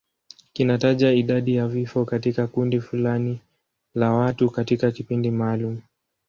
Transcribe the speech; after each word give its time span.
Kinataja 0.53 1.11
idadi 1.11 1.55
ya 1.55 1.67
vifo 1.67 2.05
katika 2.05 2.47
kundi 2.47 2.81
fulani 2.81 3.41
la 3.95 4.13
watu 4.13 4.49
katika 4.49 4.91
kipindi 4.91 5.31
maalum. 5.31 5.81